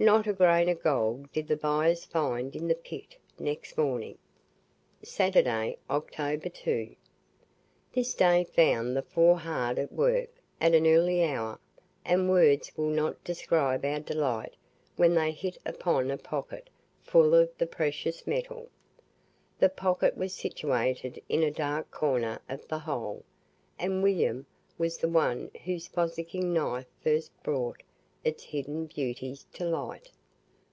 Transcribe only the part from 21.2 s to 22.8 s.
in a dark corner of the